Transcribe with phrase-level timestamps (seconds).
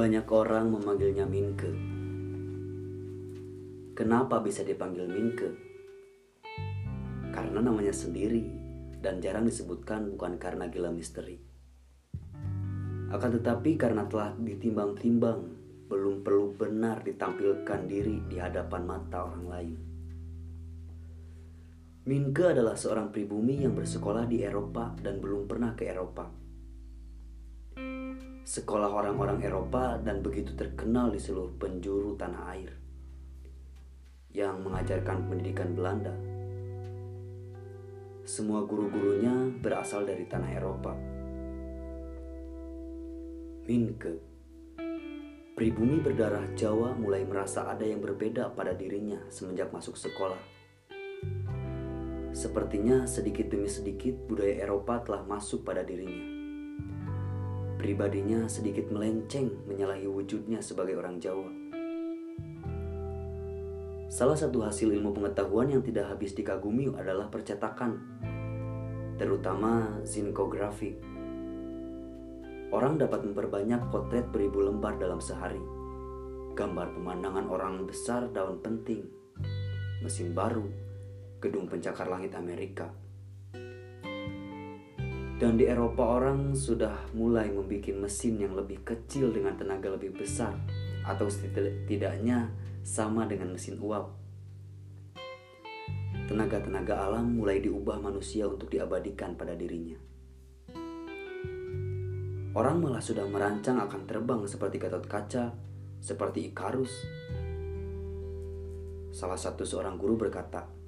[0.00, 1.68] Banyak orang memanggilnya Minke.
[3.92, 5.52] Kenapa bisa dipanggil Minke?
[7.28, 8.48] Karena namanya sendiri
[9.04, 11.36] dan jarang disebutkan bukan karena gila misteri.
[13.12, 15.52] Akan tetapi karena telah ditimbang-timbang,
[15.92, 19.78] belum perlu benar ditampilkan diri di hadapan mata orang lain.
[22.08, 26.49] Minke adalah seorang pribumi yang bersekolah di Eropa dan belum pernah ke Eropa.
[28.50, 32.74] Sekolah orang-orang Eropa dan begitu terkenal di seluruh penjuru tanah air
[34.34, 36.10] yang mengajarkan pendidikan Belanda.
[38.26, 40.98] Semua guru-gurunya berasal dari tanah Eropa.
[43.70, 44.18] Minke,
[45.54, 50.42] pribumi berdarah Jawa mulai merasa ada yang berbeda pada dirinya semenjak masuk sekolah
[52.34, 56.39] Sepertinya sedikit demi sedikit budaya Eropa telah masuk pada dirinya.
[57.80, 61.48] Pribadinya sedikit melenceng menyalahi wujudnya sebagai orang Jawa.
[64.12, 67.96] Salah satu hasil ilmu pengetahuan yang tidak habis dikagumi adalah percetakan,
[69.16, 70.92] terutama zinkografi.
[72.68, 75.64] Orang dapat memperbanyak potret beribu lembar dalam sehari.
[76.52, 79.08] Gambar pemandangan orang besar daun penting,
[80.04, 80.68] mesin baru,
[81.40, 82.92] gedung pencakar langit Amerika.
[85.40, 90.52] Dan di Eropa orang sudah mulai membuat mesin yang lebih kecil dengan tenaga lebih besar
[91.00, 92.52] atau setidaknya
[92.84, 94.12] sama dengan mesin uap.
[96.28, 99.96] Tenaga-tenaga alam mulai diubah manusia untuk diabadikan pada dirinya.
[102.52, 105.56] Orang malah sudah merancang akan terbang seperti Gatot Kaca,
[106.04, 106.92] seperti Ikarus.
[109.08, 110.79] Salah satu seorang guru berkata,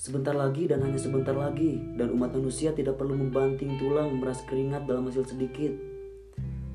[0.00, 4.88] Sebentar lagi dan hanya sebentar lagi, dan umat manusia tidak perlu membanting tulang memeras keringat
[4.88, 5.76] dalam hasil sedikit.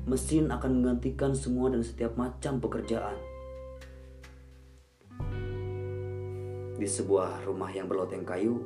[0.06, 3.18] Mesin akan menggantikan semua dan setiap macam pekerjaan.
[6.78, 8.62] Di sebuah rumah yang berloteng kayu,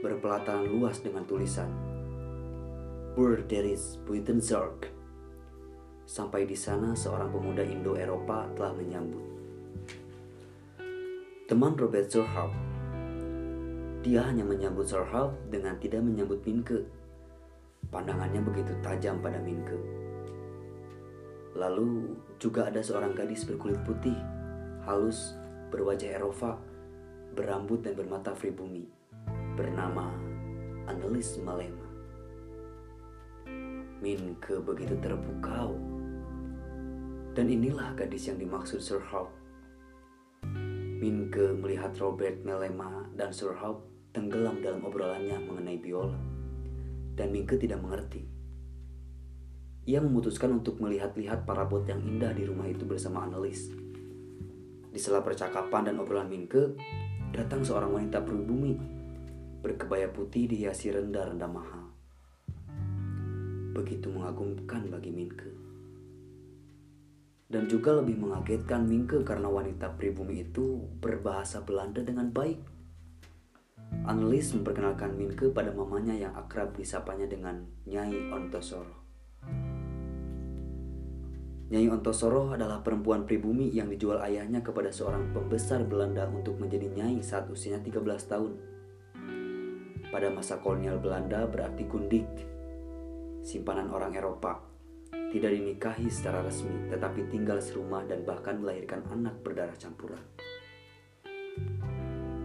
[0.00, 1.68] berpelataran luas dengan tulisan
[3.12, 4.88] Burderis Buitenzorg.
[6.08, 9.24] Sampai di sana seorang pemuda Indo-Eropa telah menyambut.
[11.44, 12.63] Teman Robert Zurhaut
[14.04, 16.84] dia hanya menyambut Sorhal dengan tidak menyambut Minke.
[17.88, 19.80] Pandangannya begitu tajam pada Minke.
[21.56, 24.16] Lalu juga ada seorang gadis berkulit putih,
[24.84, 25.32] halus,
[25.72, 26.60] berwajah Eropa,
[27.32, 28.84] berambut dan bermata pribumi,
[29.56, 30.12] bernama
[30.84, 31.88] Annelies Malema.
[34.04, 35.80] Minke begitu terpukau.
[37.32, 39.32] Dan inilah gadis yang dimaksud Sir Hawk.
[41.00, 46.14] Minke melihat Robert Melema dan Sir Hawk tenggelam dalam obrolannya mengenai biola,
[47.18, 48.22] dan Mingke tidak mengerti.
[49.90, 53.68] Ia memutuskan untuk melihat-lihat parabot yang indah di rumah itu bersama Annelies.
[54.88, 56.78] Di sela percakapan dan obrolan Mingke,
[57.34, 58.78] datang seorang wanita pribumi
[59.64, 61.88] berkebaya putih dihiasi rendah-rendah mahal.
[63.72, 65.50] Begitu mengagumkan bagi Minke.
[67.48, 72.73] Dan juga lebih mengagetkan Minke karena wanita pribumi itu berbahasa Belanda dengan baik.
[74.04, 79.00] Annelies memperkenalkan Minke pada mamanya yang akrab disapanya dengan Nyai Ontosoro.
[81.72, 87.24] Nyai Ontosoro adalah perempuan pribumi yang dijual ayahnya kepada seorang pembesar Belanda untuk menjadi nyai
[87.24, 88.52] saat usianya 13 tahun.
[90.12, 92.28] Pada masa kolonial Belanda berarti kundik,
[93.40, 94.60] simpanan orang Eropa,
[95.32, 100.20] tidak dinikahi secara resmi tetapi tinggal serumah dan bahkan melahirkan anak berdarah campuran.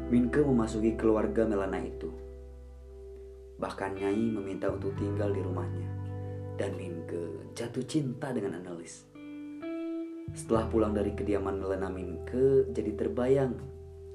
[0.09, 2.09] Minke memasuki keluarga Melana itu.
[3.61, 5.85] Bahkan Nyai meminta untuk tinggal di rumahnya.
[6.57, 9.05] Dan Minke jatuh cinta dengan Annelies.
[10.33, 13.53] Setelah pulang dari kediaman Melana Minke jadi terbayang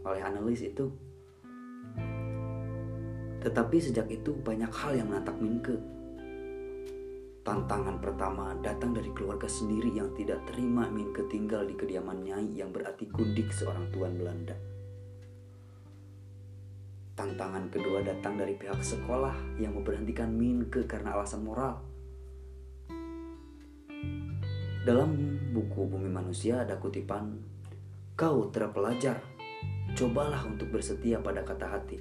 [0.02, 0.90] oleh Annelies itu.
[3.46, 5.78] Tetapi sejak itu banyak hal yang menatap Minke.
[7.46, 12.74] Tantangan pertama datang dari keluarga sendiri yang tidak terima Minke tinggal di kediaman Nyai yang
[12.74, 14.73] berarti kundik seorang tuan Belanda.
[17.14, 21.78] Tantangan kedua datang dari pihak sekolah yang memberhentikan Minke karena alasan moral.
[24.82, 25.14] Dalam
[25.54, 27.38] buku Bumi Manusia ada kutipan,
[28.18, 29.22] Kau terpelajar,
[29.94, 31.98] cobalah untuk bersetia pada kata hati.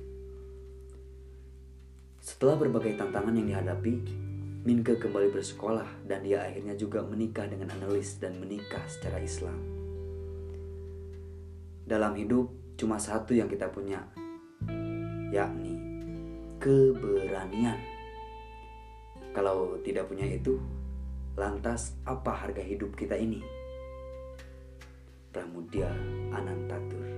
[2.18, 3.94] Setelah berbagai tantangan yang dihadapi,
[4.66, 9.60] Minke kembali bersekolah dan dia akhirnya juga menikah dengan analis dan menikah secara Islam.
[11.86, 12.50] Dalam hidup,
[12.80, 14.08] cuma satu yang kita punya,
[15.34, 15.74] yakni
[16.62, 17.82] keberanian.
[19.34, 20.62] Kalau tidak punya itu,
[21.34, 23.42] Lantas apa harga hidup kita ini?
[25.34, 25.90] Pramudia
[26.30, 27.13] Anantatur